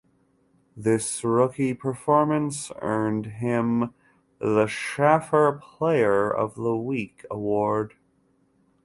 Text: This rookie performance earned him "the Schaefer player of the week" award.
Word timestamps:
This 0.75 1.23
rookie 1.23 1.75
performance 1.75 2.71
earned 2.81 3.27
him 3.27 3.93
"the 4.39 4.65
Schaefer 4.65 5.59
player 5.63 6.27
of 6.27 6.55
the 6.55 6.75
week" 6.75 7.23
award. 7.29 7.93